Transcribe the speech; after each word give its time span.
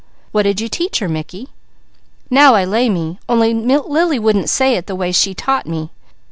"What 0.31 0.41
did 0.41 0.59
you 0.59 0.67
teach 0.67 0.97
her, 0.97 1.07
Mickey?" 1.07 1.49
"'Now 2.31 2.55
I 2.55 2.65
lay 2.65 2.89
me,' 2.89 3.19
only 3.29 3.53
Lily 3.53 4.17
wouldn't 4.17 4.49
say 4.49 4.73
it 4.75 4.87
the 4.87 4.95
way 4.95 5.11
She 5.11 5.35
taught 5.35 5.67
me. 5.67 5.91